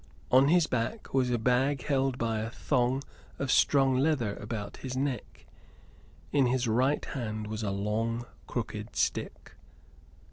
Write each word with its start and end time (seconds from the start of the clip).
On 0.31 0.47
his 0.47 0.65
back 0.65 1.13
was 1.13 1.29
a 1.29 1.37
bag 1.37 1.83
held 1.83 2.17
by 2.17 2.39
a 2.39 2.49
thong 2.49 3.03
of 3.37 3.51
strong 3.51 3.95
leather 3.99 4.35
about 4.37 4.77
his 4.77 4.97
neck. 4.97 5.45
In 6.31 6.47
his 6.47 6.67
right 6.67 7.05
hand 7.05 7.45
was 7.45 7.61
a 7.61 7.69
long 7.69 8.25
crooked 8.47 8.95
stick. 8.95 9.51